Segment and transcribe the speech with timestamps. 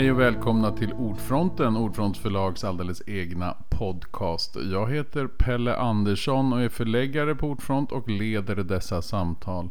[0.00, 4.56] Hej och välkomna till Ordfronten, Ordfront förlags alldeles egna podcast.
[4.72, 9.70] Jag heter Pelle Andersson och är förläggare på Ordfront och leder dessa samtal.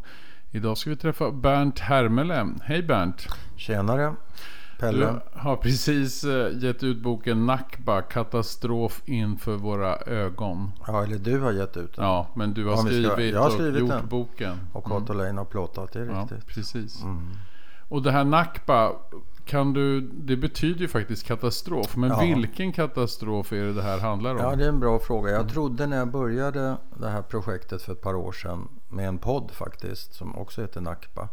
[0.51, 2.47] Idag ska vi träffa Bernt Hermele.
[2.63, 3.27] Hej Bernt!
[3.55, 4.13] Tjenare!
[4.79, 5.05] Pelle.
[5.05, 10.71] Du har precis eh, gett ut boken Nakba, katastrof inför våra ögon.
[10.87, 12.05] Ja, eller du har gett ut den.
[12.05, 14.07] Ja, men du har ska- skrivit jag har och skrivit gjort den.
[14.07, 14.57] boken.
[14.73, 16.47] Och Cato Lane har plåtat, det är Ja, riktigt.
[16.47, 17.03] precis.
[17.03, 17.27] Mm.
[17.91, 18.91] Och det här Nakba,
[19.49, 21.95] kan du, det betyder ju faktiskt katastrof.
[21.95, 22.19] Men Ja.
[22.19, 24.37] vilken katastrof är det det här handlar om?
[24.37, 25.31] Ja, det är en bra fråga.
[25.31, 29.17] Jag trodde när jag började det här projektet för ett par år sedan med en
[29.17, 31.29] podd faktiskt som också heter Nakba.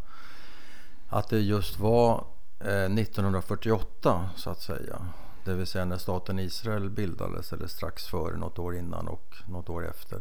[1.09, 2.25] Att det just var
[2.61, 4.97] eh, 1948 så att säga.
[5.45, 9.69] Det vill säga när staten Israel bildades eller strax före, något år innan och något
[9.69, 10.21] år efter.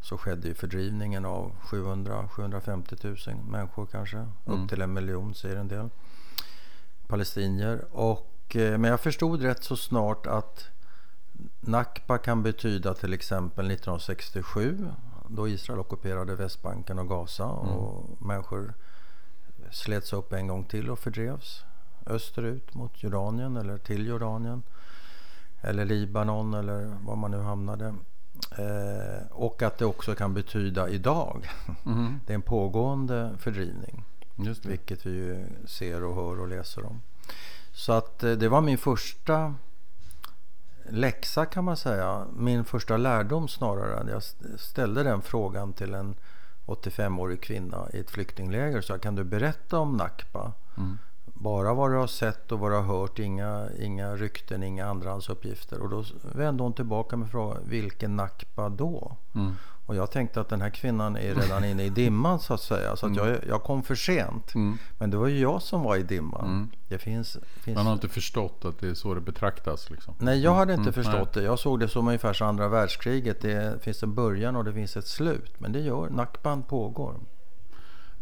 [0.00, 4.16] Så skedde ju fördrivningen av 700-750 000 människor kanske.
[4.16, 4.30] Mm.
[4.44, 5.88] Upp till en miljon säger en del.
[7.06, 7.84] Palestinier.
[7.92, 10.68] Och, eh, men jag förstod rätt så snart att
[11.60, 14.88] Nakba kan betyda till exempel 1967
[15.28, 18.74] då Israel ockuperade Västbanken och Gaza och människor
[19.70, 21.64] slets upp en gång till och fördrevs
[22.06, 24.62] österut mot Jordanien eller till Jordanien
[25.60, 27.94] eller Libanon eller var man nu hamnade.
[28.58, 31.50] Eh, och att det också kan betyda idag.
[31.82, 34.04] Mhm, Det är en pågående fördrivning.
[34.68, 37.00] Vilket vi ju ser och hör och läser om.
[37.72, 39.54] Så att eh, det var min första
[40.90, 42.26] läxa kan man säga.
[42.36, 44.10] Min första lärdom snarare.
[44.10, 46.14] Jag st- ställde den frågan till en
[46.66, 48.80] 85-årig kvinna i ett flyktingläger.
[48.80, 50.52] Så kan du berätta om Nakba?
[50.76, 50.98] Mm.
[51.26, 53.18] Bara vad du har sett och vad du har hört.
[53.18, 55.78] Inga, inga rykten, inga andrahandsuppgifter.
[55.80, 57.62] Och då vände hon tillbaka med frågan.
[57.66, 59.16] Vilken Nakba då?
[59.34, 59.52] Mm.
[59.86, 62.96] Och jag tänkte att den här kvinnan är redan inne i dimman så att säga.
[62.96, 64.54] Så att jag, jag kom för sent.
[64.54, 64.78] Mm.
[64.98, 66.46] Men det var ju jag som var i dimman.
[66.46, 66.70] Mm.
[66.88, 67.76] Det finns, finns...
[67.76, 69.90] Man har inte förstått att det är så det betraktas.
[69.90, 70.14] Liksom.
[70.18, 71.42] Nej, jag hade inte Mm, förstått det.
[71.42, 73.40] Jag såg det som ungefär som andra världskriget.
[73.40, 75.54] Det finns en början och det finns ett slut.
[75.58, 77.14] Men det gör, Nakban pågår.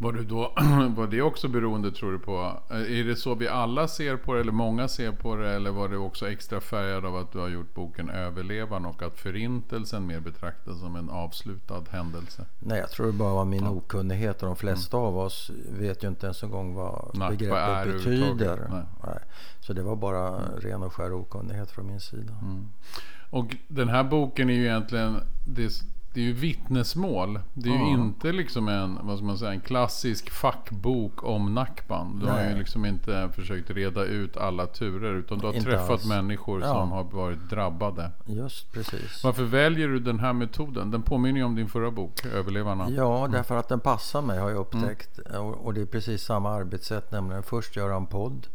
[0.02, 0.38] Var, du då,
[0.96, 2.60] var det också beroende tror du på?
[2.70, 5.50] eh, Är det så vi alla ser på det eller många ser på det?
[5.50, 9.18] Eller var det också extra färgad av att du har gjort boken Överlevaren och att
[9.18, 12.44] förintelsen mer betraktas som en avslutad händelse?
[12.58, 14.42] Nej, jag tror det bara var min okunnighet.
[14.42, 18.36] Och de flesta av oss vet ju inte ens en gång vad är begreppet överhuvudtaget.
[18.38, 18.68] betyder.
[18.70, 18.82] Nej.
[19.06, 19.18] Nej.
[19.60, 22.34] Så det var bara ren och skär okunnighet från min sida.
[22.42, 22.68] Mm.
[23.30, 25.72] Och den här boken är ju egentligen det,
[26.14, 27.40] det är ju vittnesmål.
[27.54, 32.18] Det är ju inte liksom en, vad ska man säga, en klassisk fackbok om Nakban.
[32.18, 32.58] Du har ju Nej.
[32.58, 36.04] liksom inte försökt reda ut alla turer utan du har Inte träffat alls.
[36.08, 36.66] människor Ja.
[36.74, 38.10] som har varit drabbade.
[38.26, 39.24] Just precis.
[39.24, 40.90] Varför väljer du den här metoden?
[40.90, 42.90] Den påminner ju om din förra bok, Överlevarna.
[42.90, 44.84] Ja, därför att den passar mig har jag Mm.
[44.84, 45.18] upptäckt.
[45.18, 47.12] Och, och det är precis samma arbetssätt.
[47.12, 48.46] Nämligen först göra en podd.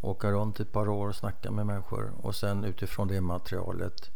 [0.00, 2.12] Åka runt ett par år och snacka med människor.
[2.22, 4.10] Och sen utifrån det materialet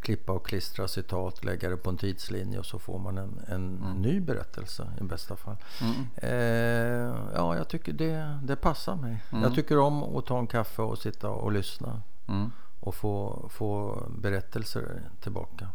[0.00, 3.74] klippa och klistra citat, lägga det på en tidslinje och så får man en, en
[4.02, 5.56] ny berättelse i bästa fall.
[5.80, 5.94] Mm.
[6.16, 9.22] Eh, ja, jag tycker det, det passar mig.
[9.32, 9.42] Mm.
[9.44, 12.50] Jag tycker om att ta en kaffe och sitta och lyssna Mm.
[12.80, 15.68] och få, få berättelser tillbaka.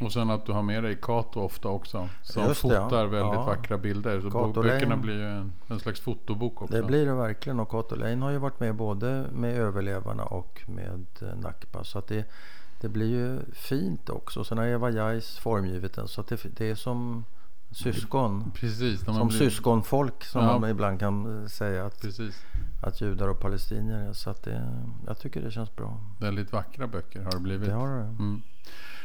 [0.00, 2.08] Och sen att du har med dig Kato ofta också.
[2.22, 2.84] Som Just det, ja.
[2.84, 3.44] fotar väldigt Ja.
[3.44, 4.20] vackra bilder.
[4.20, 5.02] Så Kato böckerna Lane.
[5.02, 6.76] blir ju en, en slags fotobok också.
[6.76, 10.62] Det blir det verkligen och Cato Lane har ju varit med både med överlevarna och
[10.66, 11.84] med eh, Nakba.
[11.84, 12.24] Så att det,
[12.82, 14.44] det blir ju fint också.
[14.44, 17.24] Sen har Eva Jais formgivit den så det, det är som
[17.70, 18.50] syskon.
[18.54, 19.04] Precis.
[19.04, 20.58] Som blir- syskonfolk som Ja.
[20.58, 22.44] man ibland kan eh, säga att, Precis.
[22.82, 24.12] att judar och palestinier är.
[24.12, 24.68] Så att det,
[25.06, 26.00] jag tycker det känns bra.
[26.20, 27.68] Väldigt vackra böcker har det blivit.
[27.68, 28.02] Det har det.
[28.04, 28.42] Mm.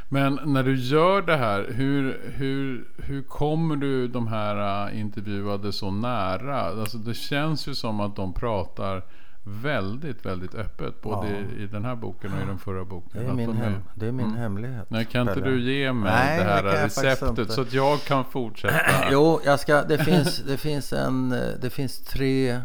[0.09, 5.71] Men när du gör det här, hur, hur, hur kommer du de här äh, intervjuade
[5.73, 6.59] så nära?
[6.61, 9.03] Alltså det känns ju som att de pratar
[9.47, 11.01] väldigt, väldigt öppet.
[11.01, 11.35] Både Ja.
[11.35, 13.21] i, i den här boken och i den förra boken.
[13.23, 14.37] Det är min, de hem, det är min Mm.
[14.37, 14.89] hemlighet.
[14.89, 18.25] Nej, kan inte du ge mig Nej, det här det receptet så att jag kan
[18.25, 18.75] fortsätta?
[19.11, 21.29] Jo, jag ska, det, finns, det, finns en,
[21.61, 22.61] det finns tre...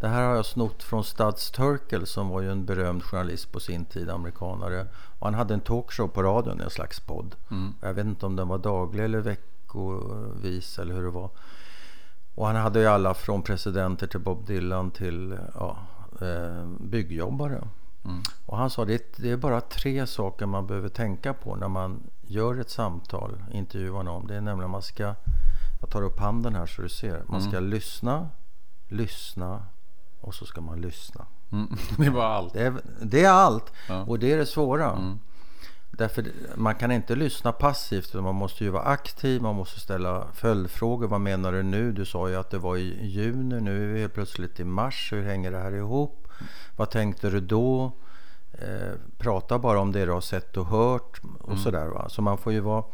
[0.00, 3.60] Det här har jag snott från Studs Terkel som var ju en berömd journalist på
[3.60, 4.86] sin tid, amerikanare.
[5.18, 7.34] Och han hade en talkshow på radion, en slags podd.
[7.50, 7.74] Mm.
[7.82, 11.30] Jag vet inte om den var daglig eller veckovis eller hur det var.
[12.34, 15.78] Och han hade ju alla från presidenter till Bob Dylan till ja,
[16.80, 17.68] byggjobbare.
[18.04, 18.22] Mm.
[18.46, 22.02] Och han sa det, det är bara tre saker man behöver tänka på när man
[22.22, 24.26] gör ett samtal, intervjuar någon.
[24.26, 25.14] Det är nämligen man ska,
[25.80, 27.22] jag tar upp handen här så du ser.
[27.26, 28.28] Man ska lyssna,
[28.88, 29.64] lyssna
[30.20, 31.26] och så ska man lyssna.
[31.52, 31.76] Mm.
[31.98, 32.52] Det var allt.
[32.52, 34.02] Det är, det är allt Ja.
[34.04, 35.18] och det är det svåra.
[35.96, 39.42] Därför man kan inte lyssna passivt man måste ju vara aktiv.
[39.42, 41.08] Man måste ställa följdfrågor.
[41.08, 41.92] Vad menar du nu?
[41.92, 43.60] Du sa ju att det var i juni.
[43.60, 45.12] Nu är vi helt plötsligt i mars.
[45.12, 46.28] Hur hänger det här ihop?
[46.76, 47.92] Vad tänkte du då?
[48.52, 51.62] Eh, prata bara om det du har sett och hört och mm.
[51.62, 51.86] sådär.
[51.86, 52.08] Va?
[52.08, 52.84] Så man får ju vara...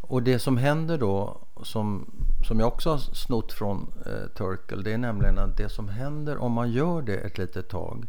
[0.00, 2.10] Och det som händer då, som,
[2.48, 6.38] som jag också har snott från eh, Turkel, det är nämligen att det som händer
[6.38, 8.06] om man gör det ett litet tag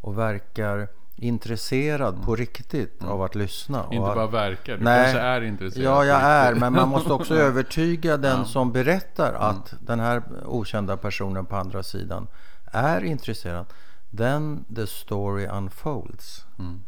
[0.00, 0.88] och verkar
[1.22, 2.26] intresserad mm.
[2.26, 3.12] på riktigt mm.
[3.12, 3.84] av att lyssna.
[3.84, 5.86] Inte bara verkar, du nej, kanske är intresserad.
[5.86, 8.44] Ja, jag är, men man måste också övertyga den ja.
[8.44, 9.84] som berättar att mm.
[9.84, 12.26] den här okända personen på andra sidan
[12.64, 13.66] är intresserad.
[14.16, 16.46] Then the story unfolds.
[16.58, 16.82] Mm.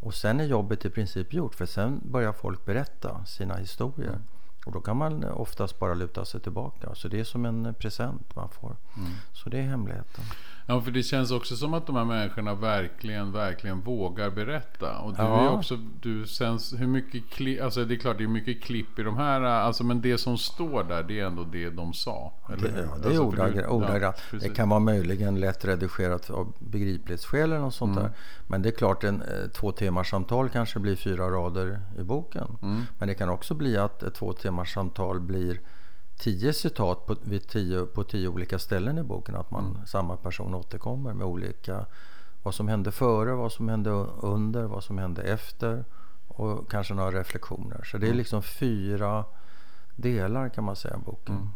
[0.00, 4.08] Och sen är jobbet i princip gjort, för sen börjar folk berätta sina historier.
[4.08, 4.22] Mm.
[4.66, 6.94] Och då kan man oftast bara luta sig tillbaka.
[6.94, 8.76] Så det är som en present man får.
[8.96, 9.10] Mm.
[9.32, 10.24] Så det är hemligheten.
[10.70, 14.98] Ja, för det känns också som att de här människorna verkligen, verkligen vågar berätta.
[14.98, 15.44] Och du ja.
[15.44, 18.98] är också, du sens, hur mycket klipp, alltså det är klart det är mycket klipp
[18.98, 22.32] i de här, alltså men det som står där, det är ändå det de sa.
[22.48, 22.68] Eller?
[22.68, 23.22] Det, ja, det är alltså,
[23.68, 24.16] ordagrant.
[24.32, 28.02] Ja, det kan vara möjligen lätt redigerat av begriplighetsskäl eller något sånt mm.
[28.02, 28.12] där.
[28.46, 32.56] Men det är klart, en eh, två timmars samtal kanske blir fyra rader i boken.
[32.62, 32.82] Mm.
[32.98, 35.60] Men det kan också bli att ett två timmars samtal blir
[36.20, 37.14] tio citat på,
[37.48, 39.36] tio, på tio olika ställen i boken.
[39.36, 39.86] Att man, mm.
[39.86, 41.86] samma person återkommer med olika,
[42.42, 43.90] vad som hände före, vad som hände
[44.20, 45.84] under, vad som hände efter
[46.28, 47.82] och kanske några reflektioner.
[47.84, 48.18] Så det är mm.
[48.18, 49.24] liksom fyra
[49.96, 51.34] delar kan man säga boken.
[51.34, 51.48] Mm.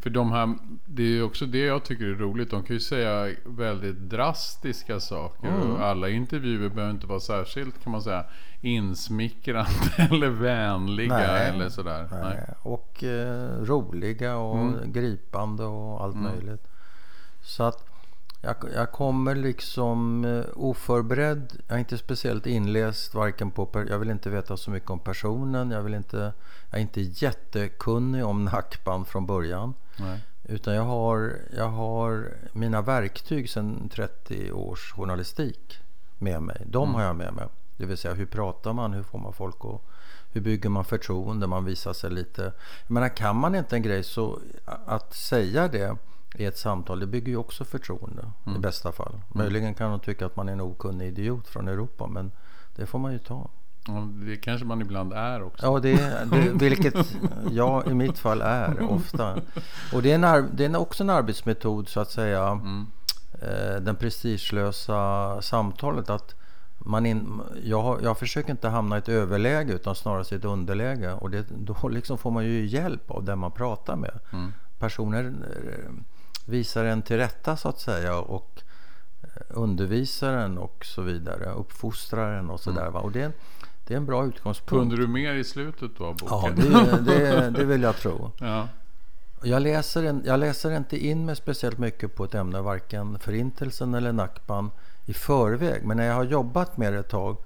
[0.00, 0.54] För de här,
[0.86, 2.50] det är också det jag tycker är roligt.
[2.50, 5.48] De kan ju säga väldigt drastiska saker.
[5.48, 5.70] Mm.
[5.70, 8.24] Och alla intervjuer behöver inte vara särskilt kan man säga
[8.60, 9.70] insmickrande
[10.10, 12.08] eller vänliga nej, eller sådär.
[12.10, 12.54] Nej.
[12.62, 14.92] Och eh, roliga och mm.
[14.92, 16.32] gripande och allt mm.
[16.32, 16.68] möjligt.
[17.42, 17.88] Så att
[18.40, 21.52] jag, jag kommer liksom eh, oförberedd.
[21.66, 23.84] Jag är inte speciellt inläst varken på...
[23.88, 25.70] Jag vill inte veta så mycket om personen.
[25.70, 26.32] Jag, vill inte,
[26.70, 29.74] jag är inte jättekunnig om nackband från början.
[30.00, 30.20] Nej.
[30.44, 35.78] Utan jag har, jag har mina verktyg sedan 30 års journalistik
[36.18, 36.62] med mig.
[36.66, 36.94] De mm.
[36.94, 37.44] har jag med mig.
[37.76, 39.80] Det vill säga hur pratar man, hur får man folk att...
[40.30, 42.42] Hur bygger man förtroende, man visar sig lite...
[42.86, 45.96] Jag menar, kan man inte en grej så att säga det
[46.34, 48.58] i ett samtal, det bygger ju också förtroende mm.
[48.58, 49.12] i bästa fall.
[49.12, 49.22] Mm.
[49.28, 52.32] Möjligen kan de tycka att man är en okunnig idiot från Europa, men
[52.76, 53.50] det får man ju ta.
[53.88, 55.66] Ja, det kanske man ibland är också.
[55.66, 55.94] Ja, det,
[56.30, 57.16] det, vilket
[57.50, 59.36] jag i mitt fall är ofta.
[59.92, 62.48] Och det är, en, det är också en arbetsmetod så att säga.
[62.48, 62.86] Mm.
[63.42, 66.10] Eh, den prestigelösa samtalet.
[66.10, 66.34] att
[66.78, 71.12] man in, jag, jag försöker inte hamna i ett överläge utan snarare i ett underläge.
[71.12, 74.20] Och det, då liksom får man ju hjälp av den man pratar med.
[74.32, 74.52] Mm.
[74.78, 75.92] Personer eh,
[76.46, 78.18] visar en till rätta så att säga.
[78.18, 78.62] Och
[79.22, 81.52] eh, undervisar en och så vidare.
[81.52, 82.82] Uppfostrar en och så mm.
[82.82, 82.96] där.
[82.96, 83.32] Och det,
[83.88, 84.70] det är en bra utgångspunkt.
[84.70, 86.70] Kunde du mer i slutet då av boken?
[86.72, 88.30] Ja, det, det, det vill jag tro.
[88.38, 88.68] Ja.
[89.42, 93.94] Jag, läser en, jag läser inte in mig speciellt mycket på ett ämne, varken Förintelsen
[93.94, 94.70] eller Nakban
[95.06, 95.84] i förväg.
[95.84, 97.36] Men när jag har jobbat med det ett tag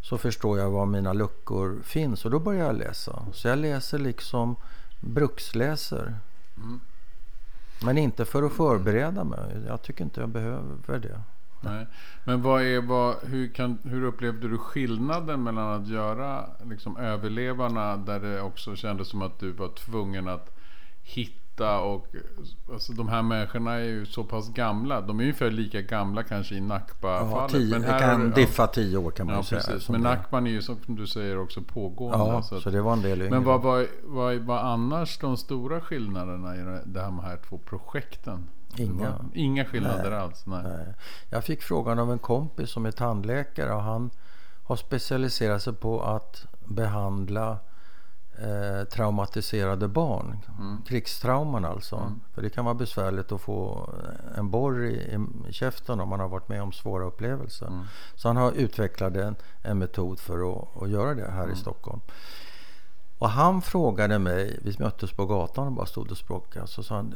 [0.00, 3.22] så förstår jag var mina luckor finns och då börjar jag läsa.
[3.32, 4.56] Så jag läser liksom
[5.00, 6.14] bruksläser.
[6.56, 6.80] Mm.
[7.84, 9.56] Men inte för att förbereda mig.
[9.66, 11.20] Jag tycker inte jag behöver det.
[11.60, 11.86] Nej.
[12.24, 17.96] Men vad är, vad, hur, kan, hur upplevde du skillnaden mellan att göra liksom, överlevarna
[17.96, 20.56] där det också kändes som att du var tvungen att
[21.02, 22.06] hitta och
[22.72, 25.00] alltså, de här människorna är ju så pass gamla.
[25.00, 27.54] De är ungefär lika gamla kanske i Nakba-fallet.
[27.54, 29.60] Ja, men här det kan diffa tio år kan man ja, säga.
[29.60, 29.88] Precis.
[29.88, 32.18] Men Nakban är ju som du säger också pågående.
[32.18, 33.30] Ja, så, att, så det var en del yngre.
[33.30, 38.46] Men vad var, vad var annars de stora skillnaderna i de här två projekten?
[38.76, 39.24] Inga.
[39.34, 40.46] Inga skillnader nej, alls?
[40.46, 40.62] Nej.
[40.62, 40.94] nej.
[41.30, 44.10] Jag fick frågan av en kompis som är tandläkare och han
[44.64, 47.58] har specialiserat sig på att behandla
[48.38, 50.38] eh, traumatiserade barn.
[50.58, 50.82] Mm.
[50.82, 51.96] Krigstrauman alltså.
[51.96, 52.20] Mm.
[52.34, 53.90] För det kan vara besvärligt att få
[54.36, 57.66] en borr i, i käften om man har varit med om svåra upplevelser.
[57.66, 57.84] Mm.
[58.14, 61.56] Så han har utvecklat en, en metod för att, att göra det här i mm.
[61.56, 62.00] Stockholm.
[63.20, 66.66] Och han frågade mig, vi möttes på gatan och bara stod och språkade.
[66.66, 67.14] Så sa han,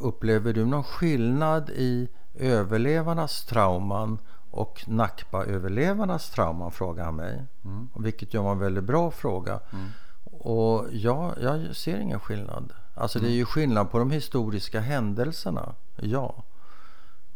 [0.00, 4.18] upplever du någon skillnad i överlevarnas trauman
[4.50, 6.72] och Nakba-överlevarnas trauman?
[6.72, 7.44] frågade han mig.
[7.64, 7.88] Mm.
[7.98, 9.60] Vilket ju var en väldigt bra fråga.
[9.72, 9.88] Mm.
[10.24, 12.72] Och ja, jag ser ingen skillnad.
[12.94, 13.28] Alltså mm.
[13.28, 16.44] det är ju skillnad på de historiska händelserna, ja.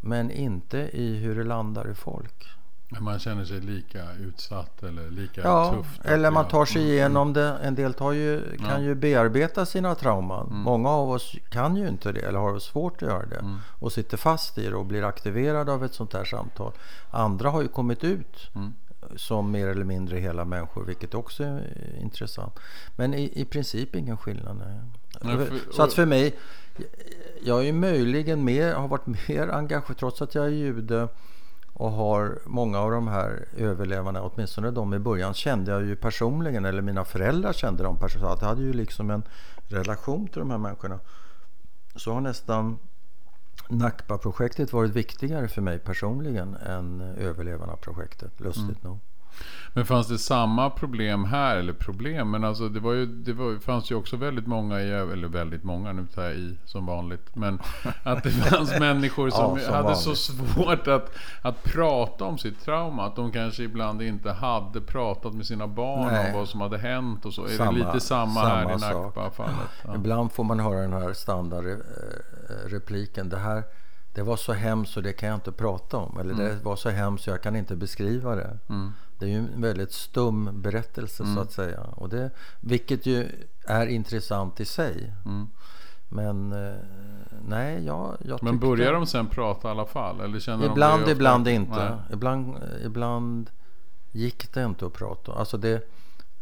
[0.00, 2.46] Men inte i hur det landar i folk.
[2.88, 6.04] Man känner sig lika utsatt eller lika ja, tufft.
[6.04, 7.58] Eller man tar sig igenom det.
[7.62, 8.80] En del tar ju, kan ja.
[8.80, 10.46] ju bearbeta sina trauman.
[10.46, 10.58] Mm.
[10.58, 13.36] Många av oss kan ju inte det eller har svårt att göra det.
[13.36, 13.58] Mm.
[13.78, 16.72] Och sitter fast i det och blir aktiverade av ett sånt här samtal.
[17.10, 18.72] Andra har ju kommit ut mm
[19.16, 22.58] som mer eller mindre hela människor, vilket också är intressant.
[22.96, 24.56] Men i, i princip ingen skillnad.
[24.56, 24.80] Nej.
[25.20, 26.34] Nej, för, så att för mig,
[27.42, 31.08] jag är möjligen mer, har varit mer engagerad, trots att jag är jude
[31.78, 36.64] och har många av de här överlevarna, åtminstone de i början, kände jag ju personligen,
[36.64, 38.36] eller mina föräldrar kände dem personligen.
[38.40, 39.22] Jag hade ju liksom en
[39.68, 40.98] relation till de här människorna.
[41.96, 42.78] Så har nästan
[43.68, 48.90] Nakba-projektet varit viktigare för mig personligen än överlevarna-projektet, lustigt mm.
[48.90, 48.98] nog.
[49.76, 51.56] Men fanns det samma problem här?
[51.56, 54.90] Eller problem, men alltså det, var ju, det var, fanns ju också väldigt många, i,
[54.90, 57.36] eller väldigt många, nu tar jag i som vanligt.
[57.36, 57.60] Men
[58.02, 60.02] att det fanns människor som, ja, som hade vanligt.
[60.02, 63.06] så svårt att, att prata om sitt trauma.
[63.06, 66.26] Att de kanske ibland inte hade pratat med sina barn Nej.
[66.26, 67.48] om vad som hade hänt och så.
[67.48, 69.54] Samma, är det lite samma, samma här i Nacka-fallet?
[69.84, 69.94] Ja.
[69.94, 73.28] Ibland får man höra den här standardrepliken.
[73.28, 73.62] Det här
[74.16, 76.18] det var så hemskt så det kan jag inte prata om.
[76.20, 76.46] Eller mm.
[76.46, 78.58] det var så hemskt så jag kan inte beskriva det.
[78.68, 78.92] Mm.
[79.18, 81.34] Det är ju en väldigt stum berättelse mm.
[81.34, 81.80] så att säga.
[81.80, 82.30] Och det,
[82.60, 83.28] vilket ju
[83.66, 85.12] är intressant i sig.
[85.24, 85.48] Mm.
[86.08, 86.74] Men eh,
[87.44, 90.20] nej, jag, jag Men börjar de sen prata i alla fall?
[90.20, 91.98] Eller känner ibland, de ibland inte.
[92.12, 93.50] Ibland, ibland
[94.12, 95.32] gick det inte att prata.
[95.32, 95.88] Alltså det,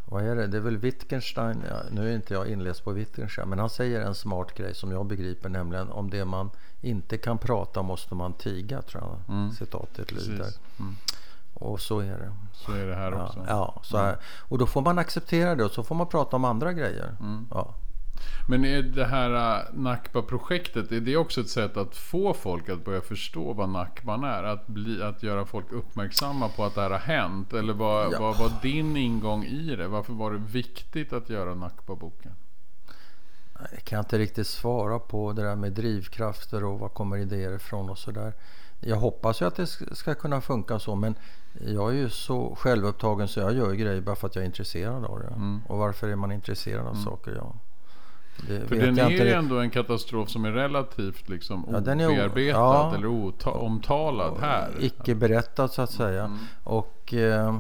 [0.05, 0.47] vad är det?
[0.47, 1.63] Det är väl Wittgenstein.
[1.69, 3.49] Ja, nu är inte jag inläst på Wittgenstein.
[3.49, 5.49] Men han säger en smart grej som jag begriper.
[5.49, 6.51] Nämligen om det man
[6.81, 8.83] inte kan prata måste man tiga.
[8.83, 9.53] Tror jag mm.
[9.53, 10.51] citatet lyder.
[10.81, 10.97] Mm.
[11.55, 12.33] Och så är det.
[12.53, 13.45] Så är det här också.
[13.49, 14.17] Ja, så här.
[14.49, 17.17] Och då får man acceptera det och så får man prata om andra grejer.
[17.21, 17.47] Mm.
[17.51, 17.75] Ja.
[18.49, 22.85] Men är det här äh, Nakba-projektet, är det också ett sätt att få folk att
[22.85, 24.43] börja förstå vad Nakban är?
[24.43, 27.53] Att, bli, att göra folk uppmärksamma på att det här har hänt?
[27.53, 28.19] Eller vad ja.
[28.39, 29.89] var din ingång i det?
[29.89, 32.33] Varför var det viktigt att göra Nakba-boken?
[33.73, 37.91] Jag kan inte riktigt svara på det där med drivkrafter och var kommer idéer ifrån
[37.91, 38.33] och sådär.
[38.87, 41.15] Jag hoppas ju att det ska kunna funka så men
[41.67, 45.05] jag är ju så självupptagen så jag gör grejer bara för att jag är intresserad
[45.05, 45.27] av det.
[45.27, 45.63] Mm.
[45.69, 47.05] Och varför är man intresserad av mm.
[47.05, 47.35] saker?
[47.37, 47.55] Ja.
[48.49, 52.95] Det för den är ju ändå en katastrof som är relativt liksom ja, obearbetad ja,
[52.95, 54.71] eller omtalad här.
[54.81, 56.25] Icke berättad så att säga.
[56.25, 56.39] Mm.
[56.65, 57.59] Och eh,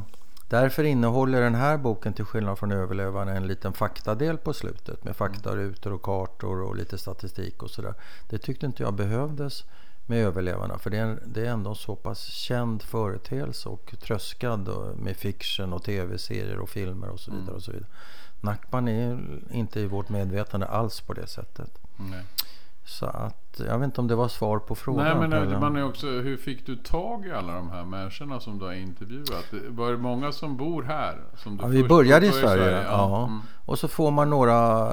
[0.48, 5.16] därför innehåller den här boken till skillnad från överlevarna en liten faktadel på slutet med
[5.16, 7.94] faktarutor och kartor och lite statistik och sådär.
[8.30, 9.64] Det tyckte inte jag behövdes
[10.06, 10.78] med överlevarna.
[10.78, 15.72] För det är, det är ändå en så pass känd företeelse och tröskad med fiction
[15.72, 17.44] och tv-serier och filmer och så vidare.
[17.44, 17.56] Mm.
[17.56, 17.88] och så vidare.
[18.40, 19.18] Nackban är
[19.50, 21.78] inte i vårt medvetande alls på det sättet.
[21.96, 22.22] Nej.
[22.86, 25.04] Så att jag vet inte om det var svar på frågan.
[25.04, 25.60] Nej, men eller?
[25.60, 28.72] man är också, hur fick du tag i alla de här människorna som du har
[28.72, 29.54] intervjuat?
[29.68, 31.20] Var det många som bor här?
[31.36, 32.54] Som ja, vi började i Sverige.
[32.54, 32.82] I Sverige?
[32.84, 32.90] Ja.
[32.90, 33.24] ja.
[33.24, 33.40] Mm.
[33.66, 34.92] Och så får man några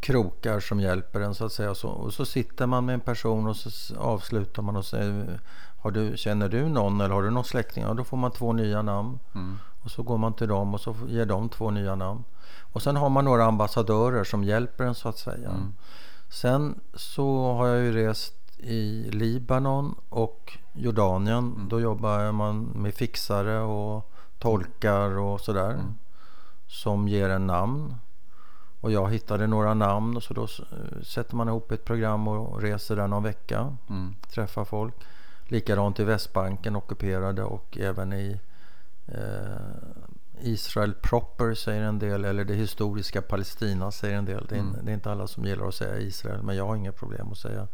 [0.00, 1.70] krokar som hjälper en så att säga.
[1.70, 5.40] Och så, och så sitter man med en person och så avslutar man och säger
[5.78, 7.84] har du, Känner du någon eller har du någon släkting?
[7.84, 9.18] Ja, då får man två nya namn.
[9.34, 9.58] Mm.
[9.82, 12.24] Och så går man till dem och så ger de två nya namn.
[12.72, 15.48] Och sen har man några ambassadörer som hjälper en så att säga.
[15.50, 15.74] Mm.
[16.28, 21.38] Sen så har jag ju rest i Libanon och Jordanien.
[21.38, 21.68] Mm.
[21.68, 25.70] Då jobbar man med fixare och tolkar och sådär.
[25.70, 25.94] Mm.
[26.66, 27.94] Som ger en namn.
[28.86, 30.46] Och jag hittade några namn och så då
[31.02, 33.76] sätter man ihop ett program och reser där någon vecka.
[33.88, 34.14] Mm.
[34.34, 34.94] Träffar folk.
[35.44, 38.40] Likadant i Västbanken ockuperade och även i
[39.06, 39.60] eh,
[40.40, 44.46] Israel proper säger en del eller det historiska Palestina säger en del.
[44.48, 44.76] Det är, mm.
[44.84, 47.38] det är, inte alla som gillar att säga Israel men jag har inga problem att
[47.38, 47.68] säga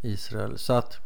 [0.00, 0.58] Israel.
[0.58, 0.98] Så att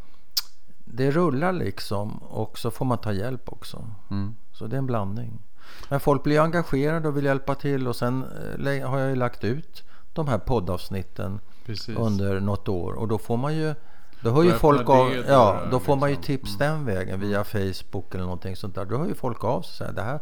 [0.84, 3.86] det rullar liksom och så får man ta hjälp också.
[4.10, 4.34] Mm.
[4.52, 5.42] Så det är en blandning.
[5.88, 8.24] Men folk blir engagerade och vill hjälpa till och sen
[8.66, 11.96] eh, har jag ju lagt ut de här poddavsnitten Precis.
[11.96, 13.74] under något år och då får man ju
[14.20, 16.36] då hör ju folk av, ja, då får man ju liksom.
[16.36, 16.72] tips mm.
[16.72, 18.84] den vägen via Facebook eller någonting sånt där.
[18.84, 19.94] Då hör ju folk av sig.
[19.94, 20.20] Det här,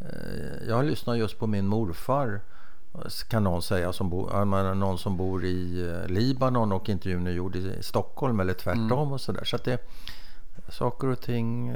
[0.00, 2.40] eh, jag lyssnar just på min morfar
[3.28, 7.56] kan någon säga, som bo, någon som bor i eh, Libanon och intervjun är gjord
[7.56, 9.12] i Stockholm eller tvärtom mm.
[9.12, 9.44] och sådär.
[9.44, 9.78] Så att det,
[10.68, 11.74] saker och ting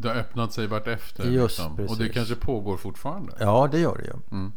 [0.00, 1.24] det har öppnat sig vartefter.
[1.24, 1.86] Just, liksom.
[1.88, 3.32] Och det kanske pågår fortfarande?
[3.40, 4.12] Ja, det gör det ju.
[4.30, 4.52] Mm.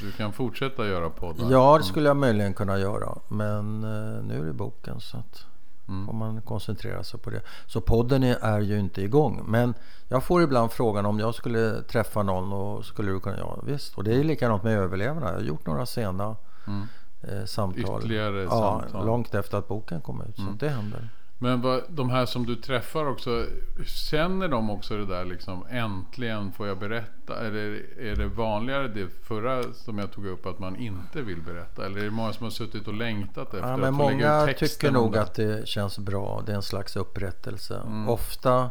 [0.00, 1.50] Du kan fortsätta göra poddar?
[1.50, 3.18] Ja, det skulle jag möjligen kunna göra.
[3.28, 5.46] Men eh, nu är det boken så att
[5.88, 6.06] mm.
[6.06, 7.42] får man koncentrera sig på det.
[7.66, 9.44] Så podden är, är, ju inte igång.
[9.46, 9.74] Men
[10.08, 13.38] jag får ibland frågan om jag skulle träffa någon och skulle du kunna?
[13.38, 13.96] Ja, visst.
[13.96, 15.26] Och det är likadant med överlevarna.
[15.26, 16.86] Jag har gjort några sena mm.
[17.22, 18.00] eh, samtal.
[18.00, 19.06] Ytterligare ja, samtal?
[19.06, 20.36] Långt efter att boken kom ut.
[20.36, 20.56] Så mm.
[20.58, 21.08] det händer.
[21.42, 23.46] Men vad, de här som du träffar också,
[23.86, 27.40] känner de också det där liksom äntligen får jag berätta?
[27.40, 31.86] Eller är det vanligare det förra som jag tog upp att man inte vill berätta?
[31.86, 34.44] Eller är det många som har suttit och längtat efter ja, men att få Många
[34.44, 36.42] lägga ut tycker nog att det känns bra.
[36.46, 37.82] Det är en slags upprättelse.
[37.86, 38.08] Mm.
[38.08, 38.70] Ofta,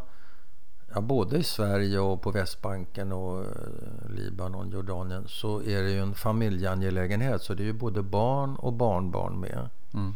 [0.94, 3.48] ja, både i Sverige och på Västbanken och eh,
[4.10, 7.42] Libanon, Jordanien så är det ju en familjeangelägenhet.
[7.42, 9.70] Så det är ju både barn och barnbarn med.
[9.94, 10.16] Mm.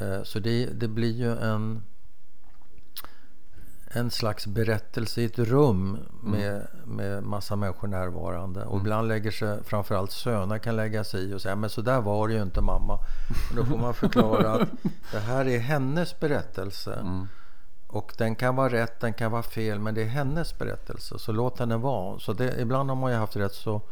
[0.00, 1.82] Eh, så det, det blir ju en,
[3.86, 6.96] en slags berättelse i ett rum med, mm.
[6.96, 8.64] med massa människor närvarande.
[8.64, 8.80] Och mm.
[8.80, 12.28] ibland lägger sig, framförallt söner kan lägga sig i och säga men så där var
[12.28, 12.94] det ju inte mamma.
[13.50, 14.68] Och då får man förklara att
[15.12, 16.94] det här är hennes berättelse.
[16.94, 17.28] Mm.
[17.86, 21.18] Och den kan vara rätt, den kan vara fel, men det är hennes berättelse.
[21.18, 22.18] Så låt henne vara.
[22.18, 23.82] Så det, ibland har man ju haft rätt så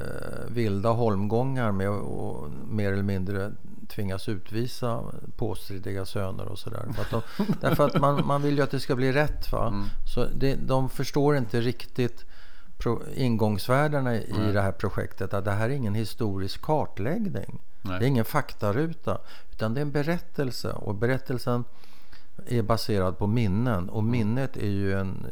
[0.00, 3.52] eh, vilda holmgångar med att mer eller mindre
[3.88, 5.02] tvingas utvisa
[5.36, 6.84] påstridiga söner och sådär.
[7.60, 9.52] Därför att man, man vill ju att det ska bli rätt.
[9.52, 9.66] Va?
[9.66, 9.84] Mm.
[10.14, 12.24] Så det, de förstår inte riktigt
[12.78, 14.52] pro, ingångsvärdena i mm.
[14.52, 15.34] det här projektet.
[15.34, 17.60] Att det här är ingen historisk kartläggning.
[17.82, 17.98] Nej.
[17.98, 19.18] Det är ingen faktaruta.
[19.52, 20.72] Utan det är en berättelse.
[20.72, 21.64] Och berättelsen
[22.46, 23.88] är baserad på minnen.
[23.88, 25.26] Och minnet är ju en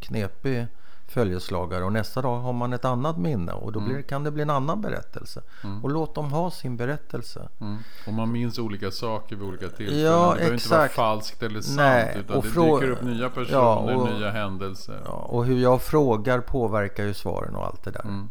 [0.00, 0.66] knepig
[1.10, 4.02] följeslagare och nästa dag har man ett annat minne och då blir, mm.
[4.02, 5.42] kan det bli en annan berättelse.
[5.64, 5.84] Mm.
[5.84, 7.48] Och låt dem ha sin berättelse.
[7.60, 7.78] Mm.
[8.06, 10.02] Och man minns olika saker vid olika tillfällen.
[10.02, 11.76] Ja, det behöver inte vara falskt eller sant.
[11.76, 15.00] Nej, utan och det dyker upp nya personer, ja, och, nya händelser.
[15.04, 18.04] Ja, och hur jag frågar påverkar ju svaren och allt det där.
[18.04, 18.28] Mm.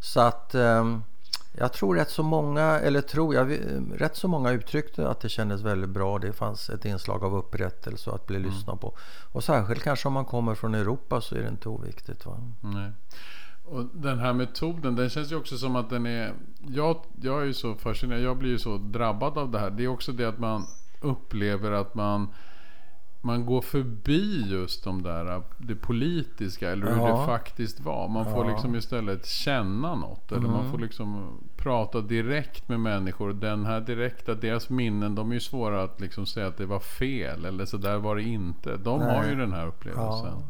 [0.00, 0.54] Så att...
[0.54, 1.02] Um,
[1.58, 3.58] jag tror rätt så många, eller tror jag,
[3.94, 6.18] rätt så många uttryckte att det kändes väldigt bra.
[6.18, 8.50] Det fanns ett inslag av upprättelse att bli mm.
[8.50, 8.96] lyssnad på.
[9.32, 12.26] Och särskilt kanske om man kommer från Europa så är det inte oviktigt.
[12.26, 12.38] Va?
[12.60, 12.92] Nej.
[13.64, 16.32] Och den här metoden, den känns ju också som att den är...
[16.68, 19.70] Jag, jag är ju så fascinerad, jag blir ju så drabbad av det här.
[19.70, 20.66] Det är också det att man
[21.00, 22.28] upplever att man
[23.26, 27.20] man går förbi just de där, det politiska eller hur ja.
[27.20, 28.08] det faktiskt var.
[28.08, 30.32] Man får liksom istället känna något.
[30.32, 30.52] Eller mm.
[30.52, 33.32] man får liksom prata direkt med människor.
[33.32, 36.80] Den här direkta, deras minnen, de är ju svåra att liksom säga att det var
[36.80, 37.44] fel.
[37.44, 38.76] Eller så där var det inte.
[38.76, 39.16] De Nej.
[39.16, 40.26] har ju den här upplevelsen.
[40.26, 40.42] Ja.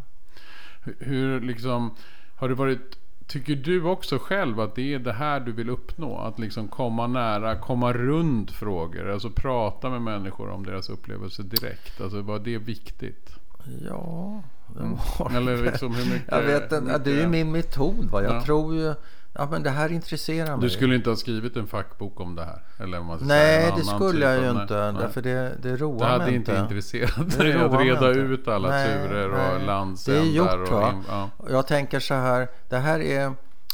[0.81, 1.91] Hur, hur liksom,
[2.37, 6.19] har det varit Tycker du också själv att det är det här du vill uppnå?
[6.19, 9.11] Att liksom komma nära, komma runt frågor.
[9.11, 12.01] Alltså prata med människor om deras upplevelser direkt.
[12.01, 13.31] Alltså var det viktigt?
[13.89, 14.43] Ja,
[14.75, 14.99] det mm.
[15.19, 15.37] var mm.
[15.37, 16.31] Eller liksom hur mycket?
[16.31, 18.11] Jag vet inte, det är ju min metod.
[18.11, 18.23] Va?
[18.23, 18.43] Jag ja.
[18.43, 18.95] tror ju
[19.39, 20.61] Ja, men det här intresserar mig.
[20.61, 22.63] Du skulle inte ha skrivit en fackbok om det här?
[22.79, 24.93] Eller man nej, det skulle jag ju inte.
[24.93, 25.03] Nej.
[25.03, 26.19] Därför det, det roar mig.
[26.19, 29.67] Det hade inte intresserat dig att reda ut alla nej, turer och nej.
[29.67, 30.23] landsändar.
[30.23, 30.93] Det är gjort och?
[31.09, 31.31] Ja.
[31.51, 32.49] Jag tänker så här.
[32.69, 33.33] Det här är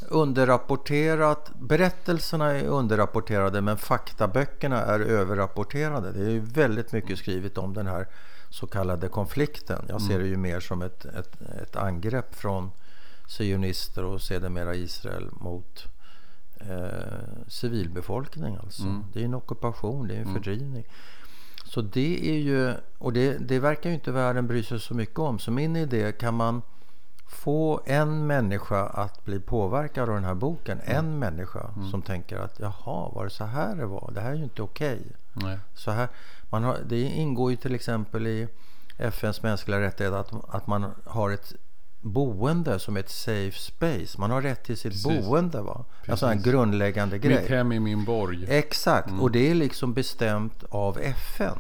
[0.09, 1.51] underrapporterat.
[1.61, 6.13] Berättelserna är underrapporterade men faktaböckerna är överrapporterade.
[6.13, 8.07] Det är ju väldigt mycket skrivet om den här
[8.51, 9.85] så kallade konflikten.
[9.89, 10.23] Jag ser mm.
[10.23, 12.71] det ju mer som ett, ett, ett angrepp från
[13.33, 15.87] sionister och sedermera Israel mot
[16.61, 18.57] eh, civilbefolkning.
[18.57, 18.83] Alltså.
[18.83, 19.05] Mm.
[19.13, 20.35] Det är en ockupation, det är en mm.
[20.35, 20.85] fördrivning.
[21.65, 25.19] Så det är ju, och det, det verkar ju inte världen bry sig så mycket
[25.19, 25.39] om.
[25.39, 26.63] Så min idé, kan man
[27.27, 30.81] få en människa att bli påverkad av den här boken.
[30.81, 30.97] Mm.
[30.97, 31.91] En människa mm.
[31.91, 34.11] som tänker att jaha, var det så här det var?
[34.15, 35.01] Det här är ju inte okej.
[35.35, 35.57] Okay.
[36.85, 38.49] det ingår ju till exempel i
[38.99, 41.55] FNs mänskliga rättigheter att, att man har ett
[42.03, 44.21] boende som ett safe space.
[44.21, 45.27] Man har rätt till sitt Precis.
[45.27, 45.63] boende.
[45.63, 45.85] Va?
[45.97, 46.11] Precis.
[46.11, 47.41] Alltså en grundläggande grej.
[47.41, 48.47] Mitt hem är min borg.
[48.49, 49.21] Exakt, mm.
[49.21, 51.59] och det är liksom bestämt av FN.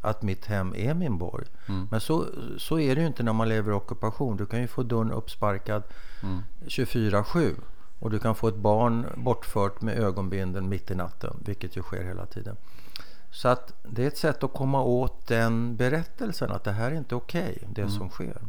[0.00, 1.46] Att mitt hem är min borg.
[1.68, 1.88] Mm.
[1.90, 2.26] Men så,
[2.58, 4.36] så är det ju inte när man lever i ockupation.
[4.36, 5.82] Du kan ju få dörren uppsparkad
[6.22, 6.42] mm.
[6.66, 7.54] 24-7.
[8.00, 11.36] Och du kan få ett barn bortfört med ögonbinden mitt i natten.
[11.44, 12.56] Vilket ju sker hela tiden.
[13.30, 16.50] Så att det är ett sätt att komma åt den berättelsen.
[16.50, 17.94] Att det här är inte okej, okay, det mm.
[17.94, 18.40] som sker.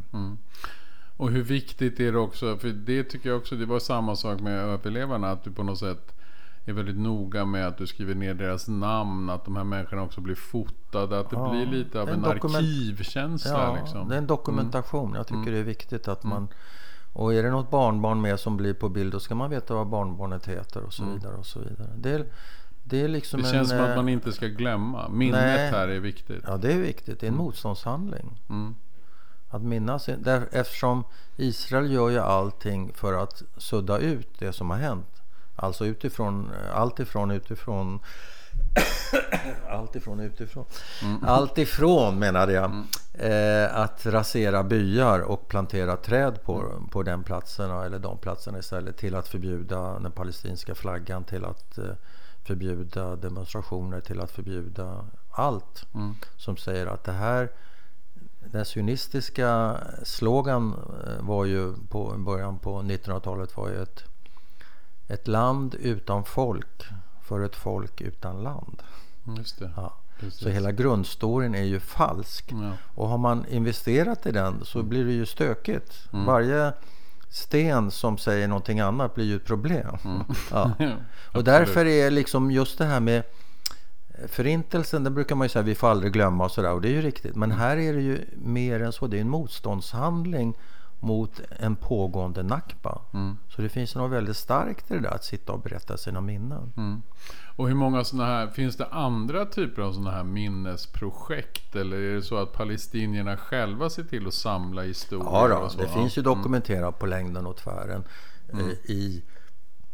[1.20, 1.28] Mm.
[1.28, 4.40] Och hur viktigt är det också, för det tycker jag också, det var samma sak
[4.40, 6.12] med överlevarna, att du på något sätt
[6.64, 10.20] är väldigt noga med att du skriver ner deras namn, att de här människorna också
[10.20, 13.50] blir fotade, att det ja, blir lite av en, en arkivkänsla.
[13.52, 14.08] Ja, liksom.
[14.08, 15.04] det är en dokumentation.
[15.04, 15.16] Mm.
[15.16, 15.52] Jag tycker mm.
[15.52, 16.48] det är viktigt att man
[17.12, 19.86] och är det något barnbarn med som blir på bild då ska man veta vad
[19.86, 21.14] barnbarnet heter och så mm.
[21.14, 21.36] vidare.
[21.36, 21.88] och så vidare.
[21.96, 22.26] Det, är,
[22.84, 25.08] det, är liksom det känns en, som att man inte ska glömma.
[25.08, 26.44] Minnet nej, här är viktigt.
[26.46, 27.20] Ja, det är viktigt.
[27.20, 27.44] Det är en mm.
[27.44, 28.40] motståndshandling.
[29.50, 30.06] Att minnas.
[30.18, 31.04] Där, eftersom
[31.36, 35.22] Israel gör ju allting för att sudda ut det som har hänt.
[35.56, 38.00] Alltså utifrån, allt ifrån utifrån
[39.68, 40.64] allt ifrån utifrån.
[41.02, 41.24] Mm.
[41.24, 42.64] Allt ifrån menade jag.
[42.64, 42.86] Mm.
[43.12, 46.88] Eh, att rasera byar och plantera träd på, mm.
[46.88, 48.96] på den platsen eller de platserna istället.
[48.96, 51.24] Till att förbjuda den palestinska flaggan.
[51.24, 51.84] Till att eh,
[52.44, 54.00] förbjuda demonstrationer.
[54.00, 55.86] Till att förbjuda allt.
[55.94, 56.14] Mm.
[56.36, 57.48] Som säger att det här
[58.44, 60.74] den sionistiska slogan
[61.06, 64.04] eh, var ju på början på 1900-talet var ju ett,
[65.08, 66.84] ett land utan folk
[67.22, 68.82] för ett folk utan land.
[69.36, 69.70] Just det.
[69.76, 69.96] Ja.
[70.30, 72.52] Så hela grundstoryn är ju falsk.
[72.52, 72.72] Ja.
[72.94, 76.08] Och har man investerat i den så blir det ju stökigt.
[76.12, 76.26] Mm.
[76.26, 76.72] Varje
[77.28, 79.96] sten som säger någonting annat blir ju ett problem.
[80.04, 80.22] Mm.
[80.50, 80.72] Ja.
[81.34, 83.22] Och därför är liksom just det här med
[84.28, 86.92] Förintelsen, den brukar man ju säga vi får aldrig glömma och sådär och det är
[86.92, 87.36] ju riktigt.
[87.36, 89.06] Men här är det ju mer än så.
[89.06, 90.54] Det är en motståndshandling
[91.00, 93.00] mot en pågående nakba.
[93.14, 93.36] Mm.
[93.48, 96.72] Så det finns något väldigt starkt i det där att sitta och berätta sina minnen.
[96.76, 97.02] Mm.
[97.56, 101.76] Och hur många sådana här, finns det andra typer av sådana här minnesprojekt?
[101.76, 105.30] Eller är det så att palestinierna själva ser till att samla historier?
[105.32, 108.04] Ja, då, det finns ju dokumenterat på längden och tvären
[108.52, 108.66] Mm.
[108.66, 109.22] eh, i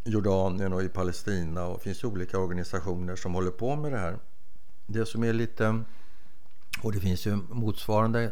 [0.07, 1.67] Jordanien och i Palestina.
[1.67, 4.19] Och det finns olika organisationer som håller på med det här.
[4.87, 5.83] Det som är lite...
[6.83, 8.31] Och det finns ju motsvarande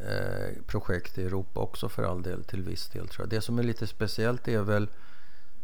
[0.00, 3.30] eh, projekt i Europa också för all del till viss del tror jag.
[3.30, 4.88] Det som är lite speciellt är väl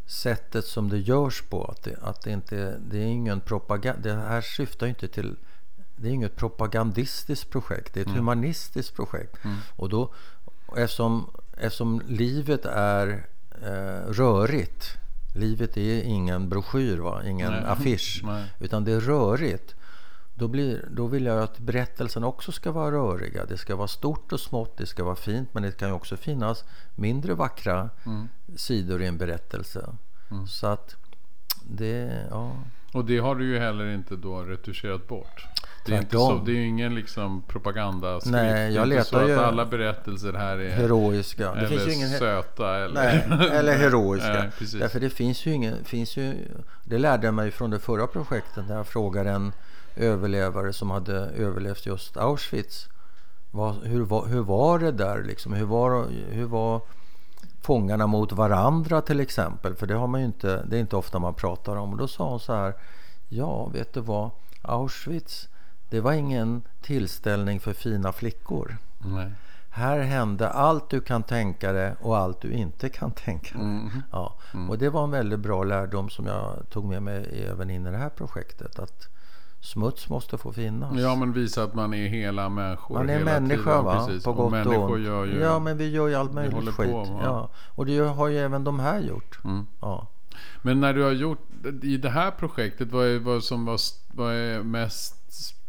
[0.06, 1.64] sättet som det görs på.
[1.64, 4.00] Att det, att det inte det är ingen propaganda.
[4.02, 5.36] Det här syftar ju inte till
[5.96, 7.94] det är inget propagandistiskt projekt.
[7.94, 9.36] Det är ett humanistiskt projekt.
[9.76, 10.14] Och då,
[10.76, 13.26] eftersom, eftersom livet är
[13.62, 14.96] eh, rörigt.
[15.34, 17.22] Livet är ingen broschyr, va?
[17.24, 17.64] ingen Nej.
[17.66, 18.20] affisch.
[18.24, 18.44] Nej.
[18.60, 19.74] Utan det är rörigt.
[20.34, 23.44] Då, blir, då vill jag att berättelsen också ska vara röriga.
[23.44, 25.54] Det ska vara stort och smått, det ska vara fint.
[25.54, 26.64] Men det kan ju också finnas
[26.94, 28.28] mindre vackra Mm.
[28.56, 29.96] sidor i en berättelse.
[30.48, 30.96] Så att
[31.64, 32.52] det, ja.
[32.92, 35.46] Och det har du ju heller inte då retuscherat bort.
[35.86, 38.32] Det är, inte så, det är ju ingen liksom propagandaskrift.
[38.32, 41.52] Nej, jag letar så att ju- alla berättelser här är Heroiska.
[41.52, 42.08] Det eller finns ju ingen...
[42.18, 42.94] söta eller...
[42.94, 44.32] Nej, eller heroiska.
[44.32, 44.80] Nej, precis.
[44.80, 45.84] Därför det finns ju ingen...
[45.84, 46.34] Finns ju,
[46.84, 49.52] det lärde jag mig från det förra projektet när jag frågade en
[49.96, 52.88] överlevare som hade överlevt just Auschwitz.
[53.50, 55.52] Vad, hur, var, hur var det där liksom?
[55.52, 56.80] Hur var, hur var
[57.62, 59.74] fångarna mot varandra till exempel?
[59.74, 61.92] För det har man ju inte, det är inte ofta man pratar om.
[61.92, 62.74] Och då sa hon så här.
[63.28, 64.30] Ja, vet du vad?
[64.62, 65.48] Auschwitz,
[65.90, 68.76] det var ingen tillställning för fina flickor.
[68.98, 69.30] Nej.
[69.72, 73.66] Här hände allt du kan tänka dig och allt du inte kan tänka dig.
[73.66, 73.90] Mm.
[74.12, 74.34] Ja.
[74.68, 77.90] Och det var en väldigt bra lärdom som jag tog med mig även in i
[77.90, 78.78] det här projektet.
[78.78, 79.08] Att
[79.60, 80.98] smuts måste få finnas.
[80.98, 83.84] Ja, men visa att man är hela människor Man är hela människa tiden.
[83.84, 84.06] va?
[84.06, 84.24] Precis.
[84.24, 85.04] På och gott och människor ont.
[85.06, 85.40] gör ju...
[85.40, 86.90] Ja, men vi gör ju allt möjligt skit.
[86.90, 87.50] på, ja.
[87.74, 89.44] Och det har ju även de här gjort.
[89.44, 89.66] Mm.
[89.80, 90.06] Ja.
[90.62, 91.46] Men när du har gjort
[91.82, 93.78] i det här projektet, vad är vad som var,
[94.14, 95.19] vad är mest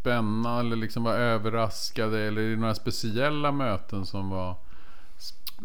[0.02, 2.20] spännande eller liksom var överraskade?
[2.22, 4.56] Eller är det några speciella möten som var,